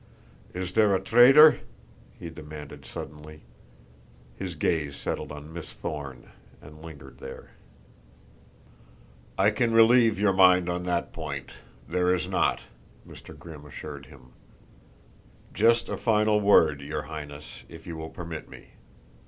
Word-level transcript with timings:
"Is 0.55 0.73
there 0.73 0.95
a 0.95 0.99
traitor?" 0.99 1.59
he 2.19 2.31
demanded 2.31 2.87
suddenly. 2.87 3.41
His 4.35 4.55
gaze 4.55 4.95
settled 4.95 5.31
on 5.31 5.53
Miss 5.53 5.73
Thorne 5.73 6.31
and 6.59 6.81
lingered 6.81 7.19
there. 7.19 7.51
"I 9.37 9.51
can 9.51 9.73
relieve 9.73 10.19
your 10.19 10.33
mind 10.33 10.69
on 10.69 10.85
that 10.85 11.13
point 11.13 11.51
there 11.87 12.11
is 12.15 12.27
not," 12.27 12.61
Mr. 13.07 13.37
Grimm 13.37 13.63
assured 13.63 14.07
him. 14.07 14.31
"Just 15.53 15.87
a 15.87 15.97
final 15.97 16.41
word, 16.41 16.81
your 16.81 17.03
Highness, 17.03 17.63
if 17.69 17.85
you 17.85 17.95
will 17.95 18.09
permit 18.09 18.49
me. 18.49 18.69